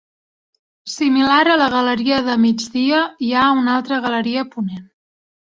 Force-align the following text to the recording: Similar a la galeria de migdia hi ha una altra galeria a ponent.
Similar 0.93 1.41
a 1.55 1.57
la 1.63 1.67
galeria 1.73 2.21
de 2.31 2.39
migdia 2.47 3.03
hi 3.27 3.31
ha 3.35 3.45
una 3.61 3.77
altra 3.77 4.01
galeria 4.09 4.49
a 4.49 4.51
ponent. 4.57 4.83